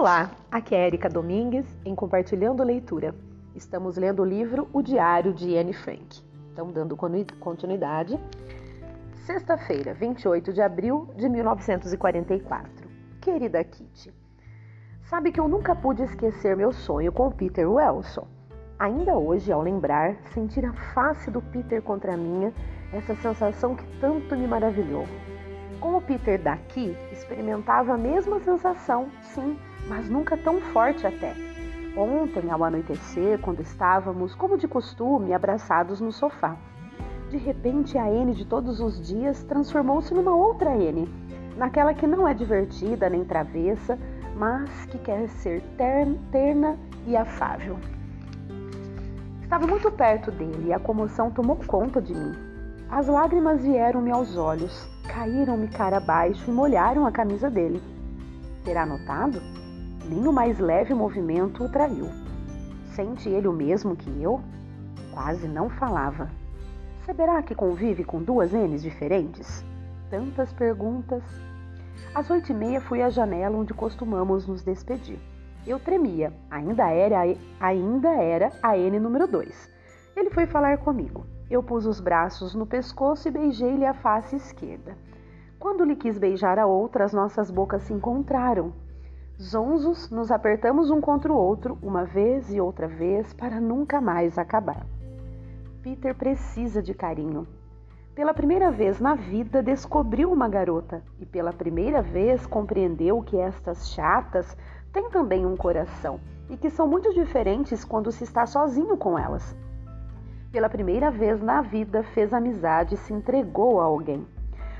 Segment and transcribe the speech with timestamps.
[0.00, 3.14] Olá, aqui é Erika Domingues em Compartilhando Leitura.
[3.54, 6.22] Estamos lendo o livro O Diário de Anne Frank.
[6.48, 8.18] Estamos dando continuidade.
[9.26, 12.88] Sexta-feira, 28 de abril de 1944.
[13.20, 14.10] Querida Kitty,
[15.02, 18.26] sabe que eu nunca pude esquecer meu sonho com Peter Wilson.
[18.78, 22.54] Ainda hoje, ao lembrar, sentir a face do Peter contra a minha,
[22.90, 25.04] essa sensação que tanto me maravilhou.
[25.78, 29.58] Com o Peter daqui, experimentava a mesma sensação, sim,
[29.88, 31.34] mas nunca tão forte até.
[31.96, 36.56] Ontem, ao anoitecer, quando estávamos, como de costume, abraçados no sofá.
[37.30, 41.08] De repente, a N de todos os dias transformou-se numa outra N,
[41.56, 43.98] naquela que não é divertida nem travessa,
[44.36, 46.76] mas que quer ser terna
[47.06, 47.76] e afável.
[49.42, 52.32] Estava muito perto dele e a comoção tomou conta de mim.
[52.88, 57.82] As lágrimas vieram-me aos olhos, caíram-me cara abaixo e molharam a camisa dele.
[58.64, 59.40] Terá notado?
[60.10, 62.08] Nem o mais leve movimento o traiu.
[62.96, 64.40] Sente ele o mesmo que eu?
[65.14, 66.28] Quase não falava.
[67.06, 69.64] Saberá que convive com duas N's diferentes?
[70.10, 71.22] Tantas perguntas.
[72.12, 75.20] Às oito e meia fui à janela onde costumamos nos despedir.
[75.64, 77.20] Eu tremia, ainda era,
[77.60, 79.70] ainda era a N número dois.
[80.16, 81.24] Ele foi falar comigo.
[81.48, 84.98] Eu pus os braços no pescoço e beijei-lhe a face esquerda.
[85.56, 88.72] Quando lhe quis beijar a outra, as nossas bocas se encontraram.
[89.42, 94.36] Zonzos, nos apertamos um contra o outro, uma vez e outra vez, para nunca mais
[94.36, 94.86] acabar.
[95.82, 97.48] Peter precisa de carinho.
[98.14, 103.90] Pela primeira vez na vida, descobriu uma garota e pela primeira vez compreendeu que estas
[103.90, 104.54] chatas
[104.92, 109.56] têm também um coração e que são muito diferentes quando se está sozinho com elas.
[110.52, 114.26] Pela primeira vez na vida, fez amizade e se entregou a alguém.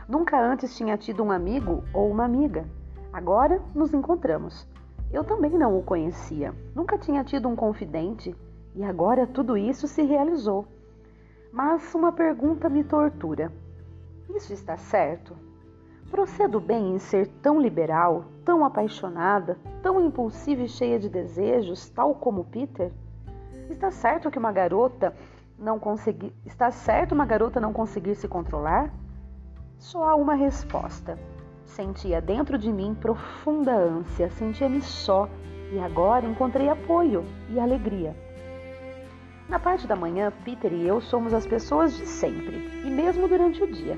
[0.06, 2.66] Nunca antes tinha tido um amigo ou uma amiga.
[3.12, 4.66] Agora nos encontramos.
[5.12, 8.34] Eu também não o conhecia, nunca tinha tido um confidente
[8.74, 10.66] e agora tudo isso se realizou.
[11.52, 13.52] Mas uma pergunta me tortura:
[14.32, 15.36] Isso está certo?
[16.08, 22.14] Procedo bem em ser tão liberal, tão apaixonada, tão impulsiva e cheia de desejos, tal
[22.14, 22.92] como Peter?
[23.68, 25.14] Está certo que uma garota
[25.58, 28.92] não conseguir, está certo uma garota não conseguir se controlar?
[29.78, 31.18] Só há uma resposta.
[31.70, 35.28] Sentia dentro de mim profunda ânsia, sentia-me só
[35.72, 38.14] e agora encontrei apoio e alegria.
[39.48, 43.62] Na parte da manhã, Peter e eu somos as pessoas de sempre, e mesmo durante
[43.62, 43.96] o dia.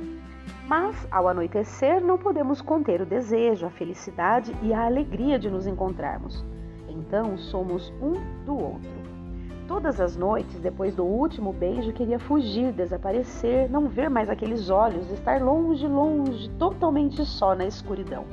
[0.69, 5.66] Mas, ao anoitecer, não podemos conter o desejo, a felicidade e a alegria de nos
[5.66, 6.44] encontrarmos.
[6.89, 9.11] Então, somos um do outro.
[9.72, 15.10] Todas as noites, depois do último beijo, queria fugir, desaparecer, não ver mais aqueles olhos,
[15.10, 18.27] estar longe, longe, totalmente só na escuridão.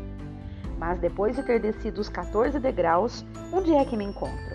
[0.77, 4.53] Mas depois de ter descido os 14 degraus, onde é que me encontro?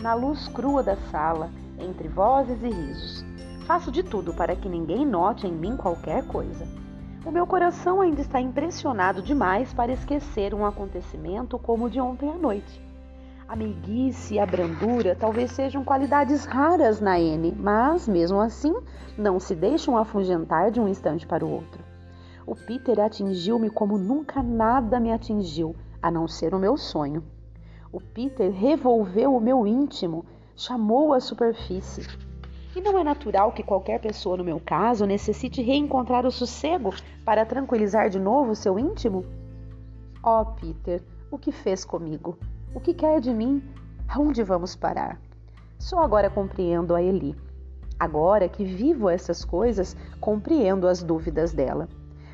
[0.00, 3.22] Na luz crua da sala, entre vozes e risos.
[3.66, 6.66] Faço de tudo para que ninguém note em mim qualquer coisa.
[7.22, 12.30] O meu coração ainda está impressionado demais para esquecer um acontecimento como o de ontem
[12.30, 12.83] à noite.
[13.54, 18.74] A meiguice e a brandura talvez sejam qualidades raras na N, mas, mesmo assim,
[19.16, 21.80] não se deixam afugentar de um instante para o outro.
[22.44, 27.22] O Peter atingiu-me como nunca nada me atingiu, a não ser o meu sonho.
[27.92, 30.24] O Peter revolveu o meu íntimo,
[30.56, 32.04] chamou a superfície.
[32.74, 36.92] E não é natural que qualquer pessoa, no meu caso, necessite reencontrar o sossego
[37.24, 39.24] para tranquilizar de novo seu íntimo?
[40.24, 41.00] Oh, Peter,
[41.30, 42.36] o que fez comigo?
[42.74, 43.62] O que quer de mim?
[44.08, 45.20] Aonde vamos parar?
[45.78, 47.36] Só agora compreendo a Eli.
[48.00, 51.88] Agora que vivo essas coisas, compreendo as dúvidas dela.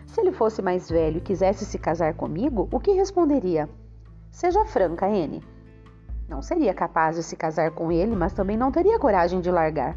[0.06, 3.69] Se ele fosse mais velho e quisesse se casar comigo, o que responderia?
[4.31, 5.43] Seja franca, N.
[6.27, 9.95] Não seria capaz de se casar com ele, mas também não teria coragem de largar.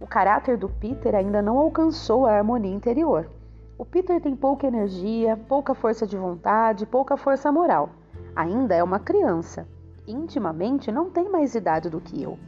[0.00, 3.28] O caráter do Peter ainda não alcançou a harmonia interior.
[3.76, 7.90] O Peter tem pouca energia, pouca força de vontade, pouca força moral.
[8.38, 9.66] Ainda é uma criança.
[10.06, 12.38] Intimamente não tem mais idade do que eu.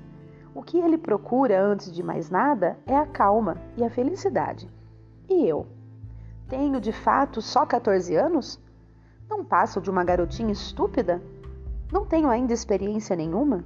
[0.55, 4.71] O que ele procura antes de mais nada é a calma e a felicidade.
[5.29, 5.67] E eu?
[6.49, 8.61] Tenho de fato só 14 anos?
[9.29, 11.21] Não passo de uma garotinha estúpida?
[11.93, 13.65] Não tenho ainda experiência nenhuma?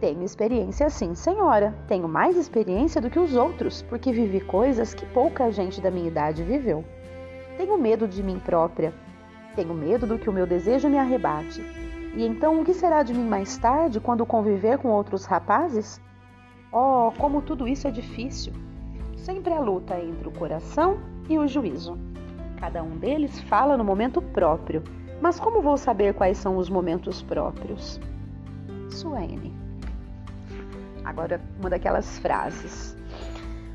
[0.00, 1.74] Tenho experiência sim, senhora.
[1.86, 6.08] Tenho mais experiência do que os outros, porque vivi coisas que pouca gente da minha
[6.08, 6.82] idade viveu.
[7.58, 8.94] Tenho medo de mim própria,
[9.56, 11.62] tenho medo do que o meu desejo me arrebate.
[12.14, 16.00] E então o que será de mim mais tarde quando conviver com outros rapazes?
[16.70, 18.52] Oh, como tudo isso é difícil!
[19.16, 20.98] Sempre a luta entre o coração
[21.28, 21.98] e o juízo.
[22.60, 24.84] Cada um deles fala no momento próprio,
[25.20, 27.98] Mas como vou saber quais são os momentos próprios?
[28.90, 29.50] Suene.
[31.02, 32.94] Agora, uma daquelas frases.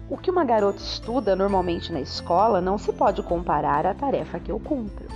[0.07, 4.51] O que uma garota estuda normalmente na escola não se pode comparar à tarefa que
[4.51, 5.07] eu cumpro.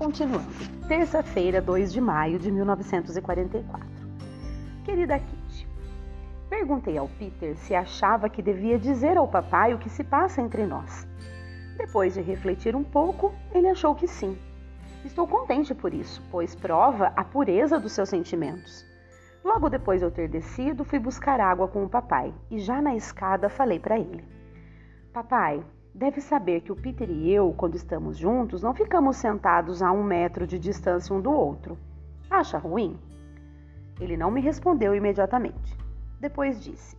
[0.00, 0.48] Continuando.
[0.88, 3.86] Terça-feira, 2 de maio de 1944.
[4.82, 5.68] Querida Kitty,
[6.48, 10.64] perguntei ao Peter se achava que devia dizer ao papai o que se passa entre
[10.64, 11.06] nós.
[11.76, 14.38] Depois de refletir um pouco, ele achou que sim.
[15.04, 18.86] Estou contente por isso, pois prova a pureza dos seus sentimentos.
[19.44, 22.96] Logo depois de eu ter descido, fui buscar água com o papai e já na
[22.96, 24.24] escada falei para ele:
[25.12, 25.62] Papai,
[25.94, 30.02] deve saber que o Peter e eu, quando estamos juntos, não ficamos sentados a um
[30.02, 31.76] metro de distância um do outro.
[32.30, 32.98] Acha ruim?
[34.00, 35.76] Ele não me respondeu imediatamente.
[36.18, 36.96] Depois disse: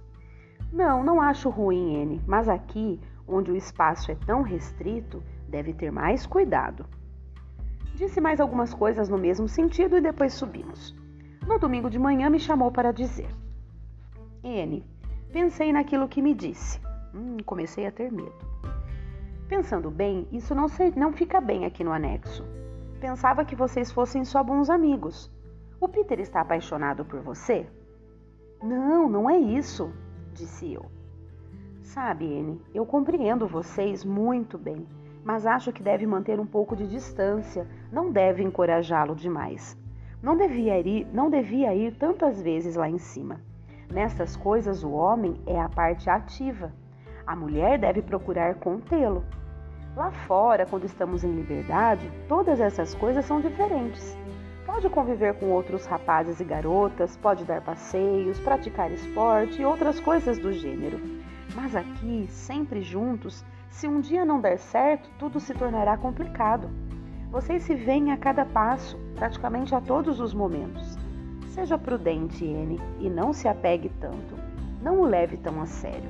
[0.71, 5.91] Não, não acho ruim, N, mas aqui, onde o espaço é tão restrito, deve ter
[5.91, 6.85] mais cuidado.
[7.95, 10.95] Disse mais algumas coisas no mesmo sentido e depois subimos.
[11.45, 13.29] No domingo de manhã me chamou para dizer:
[14.43, 14.83] N,
[15.31, 16.79] pensei naquilo que me disse.
[17.13, 18.33] Hum, comecei a ter medo.
[19.51, 22.41] Pensando bem, isso não, sei, não fica bem aqui no anexo.
[23.01, 25.29] Pensava que vocês fossem só bons amigos.
[25.77, 27.67] O Peter está apaixonado por você?
[28.63, 29.91] Não, não é isso,
[30.33, 30.85] disse eu.
[31.81, 34.87] Sabe, N, eu compreendo vocês muito bem,
[35.21, 39.77] mas acho que deve manter um pouco de distância, não deve encorajá-lo demais.
[40.23, 43.41] Não devia ir, não devia ir tantas vezes lá em cima.
[43.91, 46.71] Nessas coisas, o homem é a parte ativa.
[47.27, 49.25] A mulher deve procurar contê-lo.
[49.95, 54.15] Lá fora, quando estamos em liberdade, todas essas coisas são diferentes.
[54.65, 60.39] Pode conviver com outros rapazes e garotas, pode dar passeios, praticar esporte e outras coisas
[60.39, 60.97] do gênero.
[61.53, 66.69] Mas aqui, sempre juntos, se um dia não der certo, tudo se tornará complicado.
[67.29, 70.97] Vocês se veem a cada passo, praticamente a todos os momentos.
[71.49, 74.35] Seja prudente, N, e não se apegue tanto.
[74.81, 76.09] Não o leve tão a sério.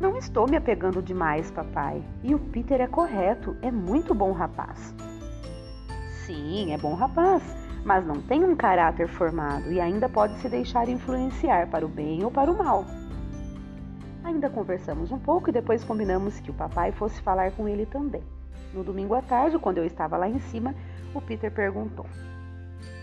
[0.00, 2.02] Não estou me apegando demais, papai.
[2.24, 4.94] E o Peter é correto, é muito bom rapaz.
[6.24, 7.42] Sim, é bom rapaz,
[7.84, 12.24] mas não tem um caráter formado e ainda pode se deixar influenciar para o bem
[12.24, 12.86] ou para o mal.
[14.24, 18.22] Ainda conversamos um pouco e depois combinamos que o papai fosse falar com ele também.
[18.72, 20.74] No domingo à tarde, quando eu estava lá em cima,
[21.12, 22.06] o Peter perguntou: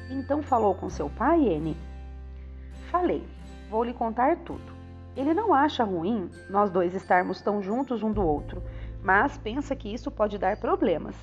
[0.10, 1.78] Então falou com seu pai, Anne?
[2.90, 3.24] Falei,
[3.70, 4.77] vou lhe contar tudo.
[5.18, 8.62] Ele não acha ruim nós dois estarmos tão juntos um do outro,
[9.04, 11.16] mas pensa que isso pode dar problemas.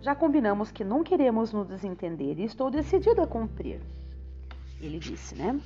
[0.00, 3.80] Já combinamos que não queremos nos desentender e estou decidido a cumprir.
[4.80, 5.60] Ele disse, né?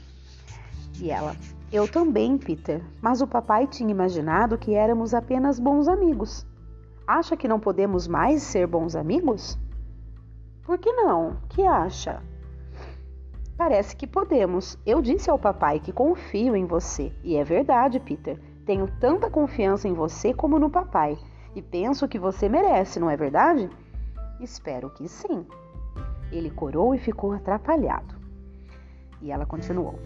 [1.00, 1.34] E ela,
[1.72, 6.46] eu também, Peter, mas o papai tinha imaginado que éramos apenas bons amigos.
[7.06, 9.58] Acha que não podemos mais ser bons amigos?
[10.62, 11.38] Por que não?
[11.48, 12.22] Que acha?
[13.56, 14.78] Parece que podemos.
[14.84, 17.12] Eu disse ao papai que confio em você.
[17.22, 18.38] E é verdade, Peter.
[18.64, 21.18] Tenho tanta confiança em você como no papai.
[21.54, 23.68] E penso que você merece, não é verdade?
[24.40, 25.46] Espero que sim.
[26.30, 28.14] Ele corou e ficou atrapalhado.
[29.20, 29.98] E ela continuou: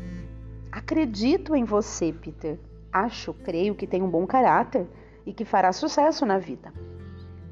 [0.72, 2.58] Acredito em você, Peter.
[2.92, 4.86] Acho, creio que tem um bom caráter
[5.24, 6.72] e que fará sucesso na vida.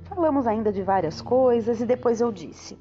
[0.05, 2.79] Falamos ainda de várias coisas e depois eu disse: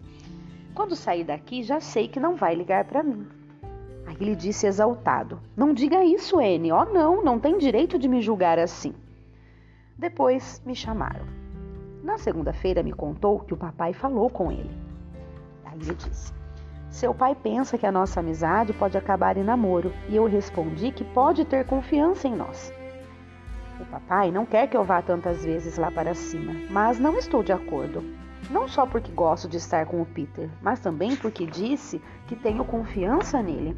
[0.73, 3.27] Quando sair daqui, já sei que não vai ligar para mim.
[4.07, 6.71] Aí ele disse exaltado: Não diga isso, N.
[6.71, 8.93] Oh, não, não tem direito de me julgar assim.
[9.97, 11.25] Depois me chamaram.
[12.03, 14.75] Na segunda-feira me contou que o papai falou com ele.
[15.63, 16.33] Aí ele disse:
[16.89, 21.03] Seu pai pensa que a nossa amizade pode acabar em namoro, e eu respondi que
[21.03, 22.73] pode ter confiança em nós.
[23.79, 27.43] O papai não quer que eu vá tantas vezes lá para cima, mas não estou
[27.43, 28.22] de acordo.
[28.49, 32.65] Não só porque gosto de estar com o Peter, mas também porque disse que tenho
[32.65, 33.75] confiança nele.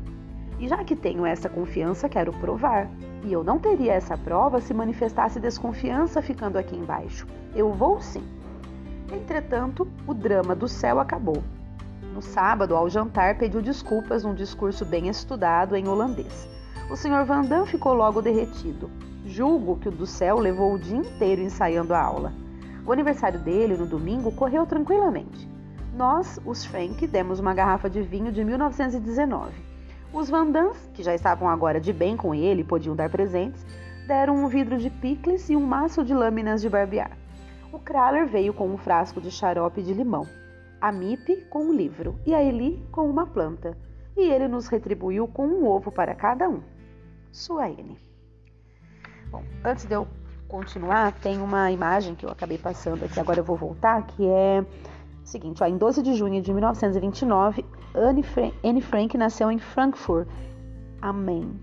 [0.60, 2.89] E já que tenho essa confiança, quero provar.
[3.24, 7.27] E eu não teria essa prova se manifestasse desconfiança ficando aqui embaixo.
[7.53, 8.24] Eu vou sim.
[9.12, 11.43] Entretanto, o drama do céu acabou.
[12.13, 16.48] No sábado, ao jantar, pediu desculpas num discurso bem estudado em holandês.
[16.89, 17.25] O Sr.
[17.25, 18.89] Van Damme ficou logo derretido.
[19.25, 22.44] Julgo que o do céu levou o dia inteiro ensaiando a aula.
[22.86, 25.50] O aniversário dele, no domingo, correu tranquilamente.
[25.96, 29.51] Nós, os Frank, demos uma garrafa de vinho de 1919.
[30.13, 33.65] Os Vandans, que já estavam agora de bem com ele e podiam dar presentes,
[34.06, 37.18] deram um vidro de picles e um maço de lâminas de barbear.
[37.72, 40.27] O Kraler veio com um frasco de xarope de limão,
[40.80, 43.75] a Mip com um livro e a Eli com uma planta,
[44.15, 46.62] e ele nos retribuiu com um ovo para cada um.
[47.32, 47.98] Suaene.
[49.32, 50.08] Bom, antes de eu
[50.55, 54.62] continuar, tem uma imagem que eu acabei passando aqui, agora eu vou voltar, que é
[54.62, 59.59] o seguinte, ó, em 12 de junho de 1929, Anne Frank, Anne Frank nasceu em
[59.59, 60.29] Frankfurt
[61.01, 61.59] am Main.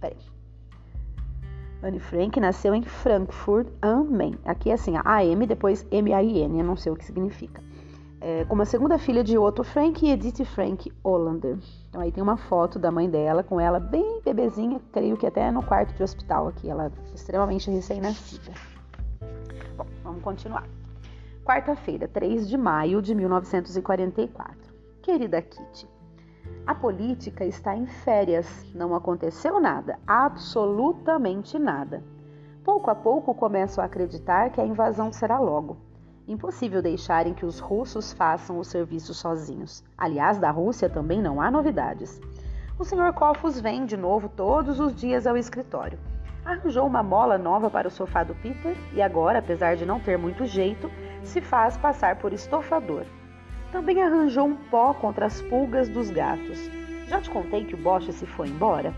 [0.00, 0.18] Peraí.
[1.82, 4.34] Anne Frank nasceu em Frankfurt am Main.
[4.44, 7.62] Aqui é assim, a AM, depois M-A-I-N, eu não sei o que significa.
[8.20, 11.58] É, como a segunda filha de Otto Frank e Edith Frank Hollander.
[11.88, 15.50] Então aí tem uma foto da mãe dela com ela bem bebezinha, creio que até
[15.50, 18.52] no quarto de hospital aqui, ela extremamente recém-nascida.
[19.76, 20.66] Bom, vamos continuar.
[21.44, 24.72] Quarta-feira, 3 de maio de 1944.
[25.02, 25.86] Querida Kitty,
[26.66, 32.02] a política está em férias, não aconteceu nada, absolutamente nada.
[32.64, 35.76] Pouco a pouco começo a acreditar que a invasão será logo.
[36.26, 39.84] Impossível deixarem que os russos façam o serviço sozinhos.
[39.96, 42.18] Aliás, da Rússia também não há novidades.
[42.78, 43.12] O Sr.
[43.14, 45.98] Kofus vem de novo todos os dias ao escritório.
[46.42, 50.16] Arranjou uma mola nova para o sofá do Peter e agora, apesar de não ter
[50.16, 50.90] muito jeito,
[51.22, 53.04] se faz passar por estofador.
[53.70, 56.58] Também arranjou um pó contra as pulgas dos gatos.
[57.06, 58.94] Já te contei que o Bosch se foi embora?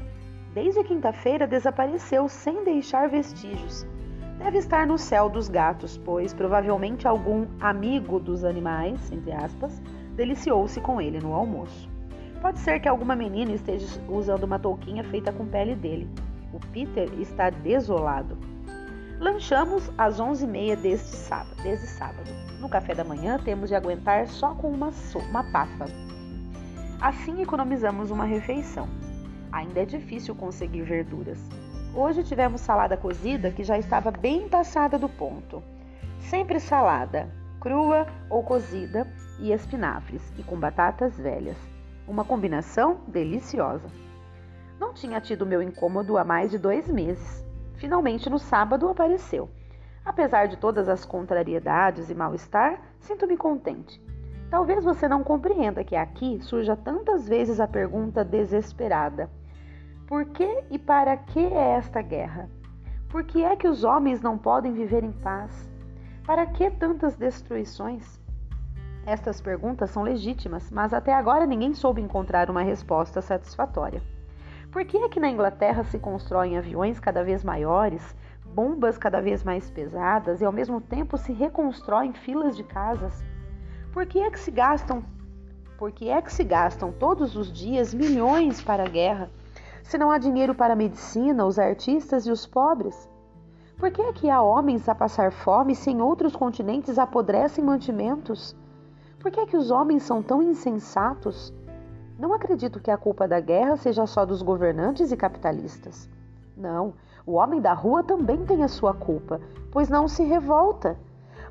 [0.55, 3.85] Desde quinta-feira desapareceu sem deixar vestígios.
[4.39, 9.83] Deve estar no céu dos gatos, pois provavelmente algum amigo dos animais, entre aspas,
[10.15, 11.89] deliciou-se com ele no almoço.
[12.41, 16.09] Pode ser que alguma menina esteja usando uma touquinha feita com pele dele.
[16.53, 18.37] O Peter está desolado.
[19.19, 22.31] Lanchamos às 11h30 deste sábado, desde sábado.
[22.61, 24.91] No café da manhã temos de aguentar só com uma,
[25.31, 25.87] uma papa.
[27.01, 28.87] Assim economizamos uma refeição.
[29.51, 31.39] Ainda é difícil conseguir verduras.
[31.97, 35.63] Hoje tivemos salada cozida que já estava bem passada do ponto.
[36.19, 37.27] Sempre salada,
[37.59, 39.07] crua ou cozida,
[39.41, 41.57] e espinafres, e com batatas velhas.
[42.07, 43.89] Uma combinação deliciosa.
[44.79, 47.43] Não tinha tido meu incômodo há mais de dois meses.
[47.77, 49.49] Finalmente, no sábado, apareceu.
[50.05, 54.03] Apesar de todas as contrariedades e mal-estar, sinto-me contente.
[54.51, 59.31] Talvez você não compreenda que aqui surja tantas vezes a pergunta desesperada:
[60.07, 62.49] por que e para que é esta guerra?
[63.09, 65.69] Por que é que os homens não podem viver em paz?
[66.25, 68.21] Para que tantas destruições?
[69.05, 74.01] Estas perguntas são legítimas, mas até agora ninguém soube encontrar uma resposta satisfatória.
[74.71, 79.43] Por que é que na Inglaterra se constroem aviões cada vez maiores, bombas cada vez
[79.43, 83.25] mais pesadas e ao mesmo tempo se reconstroem filas de casas?
[83.93, 85.03] Por que é que se gastam
[85.79, 89.31] por que é que se gastam todos os dias milhões para a guerra,
[89.87, 93.09] se não há dinheiro para a medicina, os artistas e os pobres?
[93.79, 98.57] Por que é que há homens a passar fome se em outros continentes apodrecem mantimentos?
[99.21, 101.55] Por que é que os homens são tão insensatos?
[102.19, 106.11] Não acredito que a culpa da guerra seja só dos governantes e capitalistas.
[106.57, 109.41] Não, o homem da rua também tem a sua culpa,
[109.71, 110.99] pois não se revolta.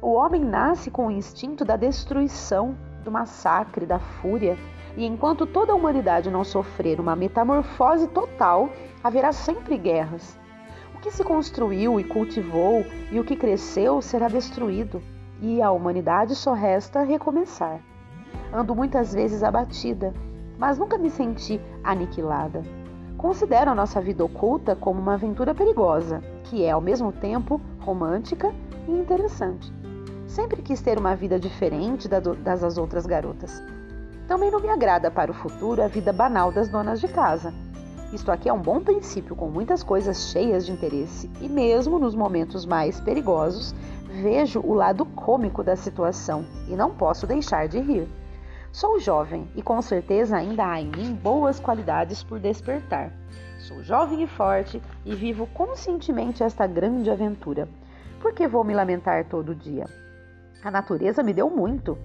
[0.02, 4.58] O homem nasce com o instinto da destruição, do massacre, da fúria,
[4.98, 8.70] e enquanto toda a humanidade não sofrer uma metamorfose total,
[9.04, 10.38] haverá sempre guerras.
[10.96, 15.02] O que se construiu e cultivou e o que cresceu será destruído,
[15.42, 17.80] e a humanidade só resta recomeçar.
[18.52, 20.14] Ando muitas vezes abatida,
[20.58, 22.64] mas nunca me senti aniquilada.
[23.18, 28.54] Considero a nossa vida oculta como uma aventura perigosa, que é ao mesmo tempo romântica
[28.88, 29.72] e interessante.
[30.36, 33.64] Sempre quis ter uma vida diferente das outras garotas.
[34.28, 37.54] Também não me agrada para o futuro a vida banal das donas de casa.
[38.12, 42.14] Isto aqui é um bom princípio com muitas coisas cheias de interesse e mesmo nos
[42.14, 43.74] momentos mais perigosos
[44.10, 48.06] vejo o lado cômico da situação e não posso deixar de rir.
[48.74, 53.10] Sou jovem e com certeza ainda há em mim boas qualidades por despertar.
[53.58, 57.70] Sou jovem e forte e vivo conscientemente esta grande aventura.
[58.20, 59.86] Por que vou me lamentar todo dia?
[60.66, 61.96] A natureza me deu muito: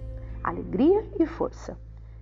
[0.45, 1.79] alegria e força.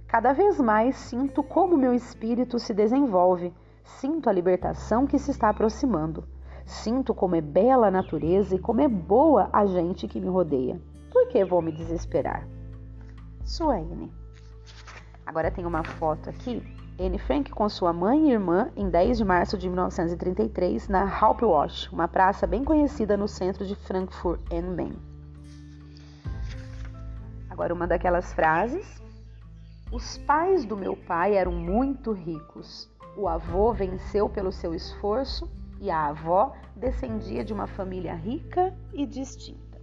[0.06, 3.52] Cada vez mais sinto como meu espírito se desenvolve,
[3.82, 6.22] sinto a libertação que se está aproximando.
[6.64, 10.80] Sinto como é bela a natureza e como é boa a gente que me rodeia.
[11.10, 12.46] Por que vou me desesperar?
[13.44, 14.12] Suene.
[15.26, 16.62] Agora tem uma foto aqui.
[17.00, 21.88] Anne Frank com sua mãe e irmã em 10 de março de 1933 na Hauptwash,
[21.92, 25.17] uma praça bem conhecida no centro de Frankfurt am Main.
[27.58, 29.02] Agora uma daquelas frases.
[29.90, 32.88] Os pais do meu pai eram muito ricos.
[33.16, 35.50] O avô venceu pelo seu esforço
[35.80, 39.76] e a avó descendia de uma família rica e distinta.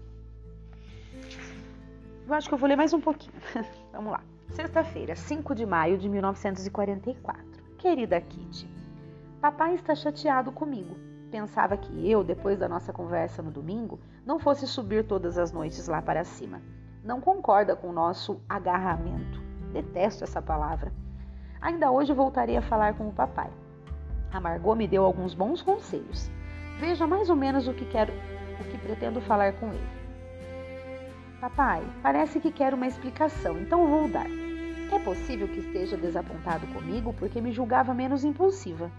[2.26, 3.36] Eu acho que eu vou ler mais um pouquinho.
[3.92, 4.24] Vamos lá.
[4.52, 7.46] Sexta-feira, 5 de maio de 1944.
[7.78, 8.70] Querida Kitty,
[9.42, 10.96] papai está chateado comigo.
[11.30, 15.90] pensava que eu, depois da nossa conversa no domingo, não fosse subir todas as noites
[15.90, 16.62] lá para cima.
[17.06, 19.40] Não concorda com o nosso agarramento.
[19.72, 20.92] Detesto essa palavra.
[21.62, 23.52] Ainda hoje voltarei a falar com o papai.
[24.34, 26.32] A Margot me deu alguns bons conselhos.
[26.80, 28.12] Veja mais ou menos o que quero,
[28.60, 29.88] o que pretendo falar com ele.
[31.40, 34.26] Papai, parece que quer uma explicação, então vou dar.
[34.92, 38.90] É possível que esteja desapontado comigo porque me julgava menos impulsiva.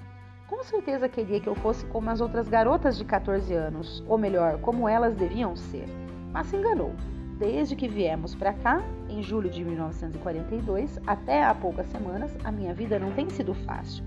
[0.46, 4.60] Com certeza queria que eu fosse como as outras garotas de 14 anos, ou melhor,
[4.60, 5.86] como elas deviam ser.
[6.32, 6.94] Mas se enganou.
[7.38, 12.72] Desde que viemos para cá, em julho de 1942, até há poucas semanas, a minha
[12.72, 14.02] vida não tem sido fácil.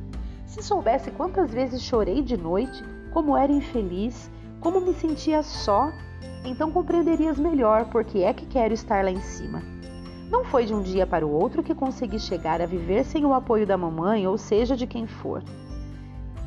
[0.48, 5.92] Se soubesse quantas vezes chorei de noite, como era infeliz, como me sentia só,
[6.44, 9.62] então compreenderias melhor por que é que quero estar lá em cima.
[10.32, 13.34] Não foi de um dia para o outro que consegui chegar a viver sem o
[13.34, 15.44] apoio da mamãe, ou seja, de quem for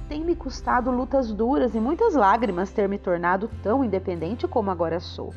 [0.08, 5.00] tem me custado lutas duras e muitas lágrimas ter me tornado tão independente como agora
[5.00, 5.32] sou.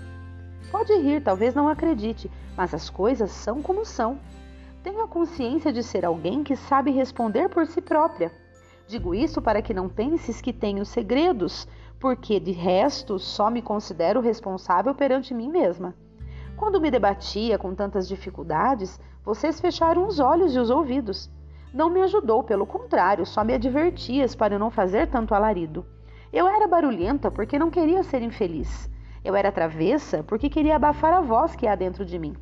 [0.77, 4.19] Pode rir, talvez não acredite, mas as coisas são como são.
[4.83, 8.29] Tenho a consciência de ser alguém que sabe responder por si própria.
[8.85, 11.65] Digo isso para que não penses que tenho segredos,
[11.97, 15.95] porque de resto só me considero responsável perante mim mesma.
[16.57, 21.31] Quando me debatia com tantas dificuldades, vocês fecharam os olhos e os ouvidos.
[21.73, 25.85] Não me ajudou, pelo contrário, só me advertias para não fazer tanto alarido.
[26.33, 28.93] Eu era barulhenta porque não queria ser infeliz.
[29.25, 32.35] Eu era travessa porque queria abafar a voz que há dentro de mim.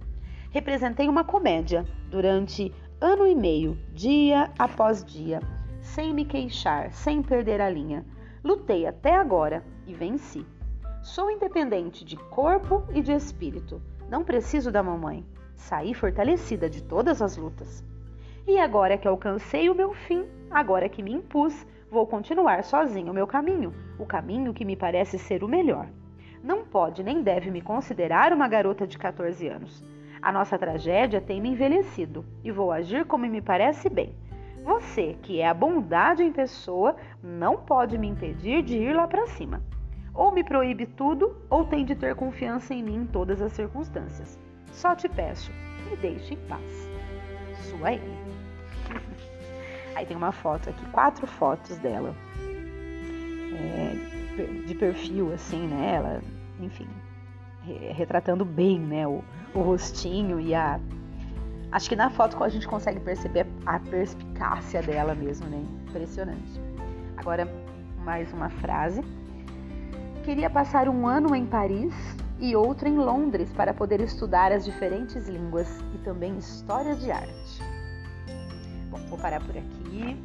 [0.51, 5.39] Representei uma comédia durante ano e meio, dia após dia,
[5.79, 8.05] sem me queixar, sem perder a linha.
[8.43, 10.45] Lutei até agora e venci.
[11.01, 13.81] Sou independente de corpo e de espírito.
[14.09, 15.25] Não preciso da mamãe.
[15.55, 17.81] Saí fortalecida de todas as lutas.
[18.45, 23.15] E agora que alcancei o meu fim, agora que me impus, vou continuar sozinho o
[23.15, 25.87] meu caminho, o caminho que me parece ser o melhor.
[26.43, 29.81] Não pode nem deve me considerar uma garota de 14 anos.
[30.21, 34.13] A nossa tragédia tem me envelhecido e vou agir como me parece bem.
[34.61, 39.25] Você, que é a bondade em pessoa, não pode me impedir de ir lá para
[39.27, 39.61] cima.
[40.13, 44.37] Ou me proíbe tudo, ou tem de ter confiança em mim em todas as circunstâncias.
[44.71, 45.49] Só te peço,
[45.89, 46.89] me deixe em paz.
[47.69, 48.17] Sua Amy.
[49.95, 52.13] Aí tem uma foto aqui, quatro fotos dela.
[53.55, 55.95] É, de perfil, assim, né?
[55.95, 56.21] Ela,
[56.59, 56.87] enfim,
[57.93, 59.07] retratando bem, né?
[59.07, 60.79] O, o rostinho e a.
[61.71, 65.63] Acho que na foto a gente consegue perceber a perspicácia dela mesmo, né?
[65.89, 66.61] Impressionante.
[67.17, 67.47] Agora,
[68.03, 69.01] mais uma frase.
[70.23, 71.93] Queria passar um ano em Paris
[72.39, 77.61] e outro em Londres para poder estudar as diferentes línguas e também história de arte.
[78.89, 80.17] Bom, vou parar por aqui.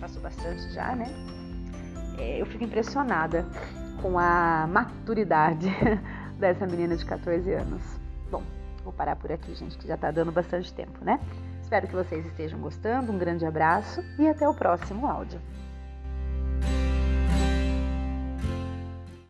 [0.00, 1.06] Passou bastante já, né?
[2.18, 3.46] É, eu fico impressionada
[4.00, 5.68] com a maturidade
[6.38, 7.82] dessa menina de 14 anos.
[8.30, 8.42] Bom,
[8.82, 11.20] vou parar por aqui, gente, que já tá dando bastante tempo, né?
[11.62, 13.12] Espero que vocês estejam gostando.
[13.12, 15.40] Um grande abraço e até o próximo áudio.